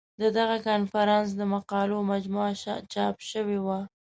[0.21, 2.51] د دغه کنفرانس د مقالو مجموعه
[2.93, 3.79] چاپ شوې وه.